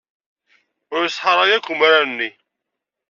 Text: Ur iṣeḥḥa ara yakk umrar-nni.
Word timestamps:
Ur 0.93 1.01
iṣeḥḥa 1.05 1.29
ara 1.39 1.51
yakk 1.51 1.69
umrar-nni. 1.73 2.29